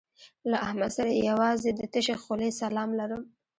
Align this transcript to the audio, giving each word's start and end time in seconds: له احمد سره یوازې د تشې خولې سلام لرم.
له 0.49 0.57
احمد 0.65 0.91
سره 0.97 1.09
یوازې 1.29 1.69
د 1.73 1.81
تشې 1.93 2.15
خولې 2.23 2.49
سلام 2.61 2.89
لرم. 2.99 3.23